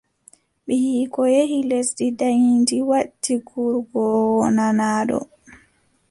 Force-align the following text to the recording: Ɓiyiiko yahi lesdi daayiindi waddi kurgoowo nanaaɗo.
Ɓiyiiko 0.65 1.21
yahi 1.35 1.57
lesdi 1.69 2.05
daayiindi 2.19 2.77
waddi 2.89 3.33
kurgoowo 3.47 4.43
nanaaɗo. 4.55 5.17